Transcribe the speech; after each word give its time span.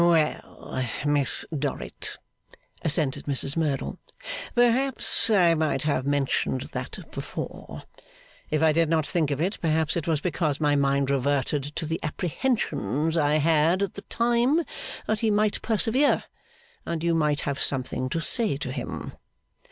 'Well, 0.01 0.83
Miss 1.05 1.45
Dorrit,' 1.55 2.17
assented 2.81 3.25
Mrs 3.25 3.55
Merdle, 3.55 3.99
'perhaps 4.55 5.29
I 5.29 5.53
might 5.53 5.83
have 5.83 6.07
mentioned 6.07 6.61
that 6.71 7.11
before. 7.11 7.83
If 8.49 8.63
I 8.63 8.71
did 8.71 8.89
not 8.89 9.05
think 9.05 9.29
of 9.29 9.39
it, 9.39 9.59
perhaps 9.61 9.95
it 9.95 10.07
was 10.07 10.19
because 10.19 10.59
my 10.59 10.75
mind 10.75 11.11
reverted 11.11 11.65
to 11.75 11.85
the 11.85 11.99
apprehensions 12.01 13.15
I 13.15 13.35
had 13.35 13.83
at 13.83 13.93
the 13.93 14.01
time 14.09 14.63
that 15.05 15.19
he 15.19 15.29
might 15.29 15.61
persevere 15.61 16.23
and 16.83 17.03
you 17.03 17.13
might 17.13 17.41
have 17.41 17.61
something 17.61 18.09
to 18.09 18.21
say 18.21 18.57
to 18.57 18.71
him. 18.71 19.13